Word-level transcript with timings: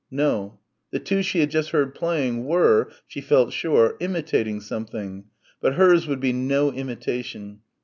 No. 0.09 0.59
The 0.89 0.97
two 0.97 1.21
she 1.21 1.41
had 1.41 1.51
just 1.51 1.69
heard 1.69 1.93
playing 1.93 2.45
were, 2.45 2.89
she 3.05 3.21
felt 3.21 3.53
sure, 3.53 3.97
imitating 3.99 4.59
something 4.59 5.25
but 5.61 5.75
hers 5.75 6.07
would 6.07 6.19
be 6.19 6.33
no 6.33 6.71
imitation. 6.71 7.59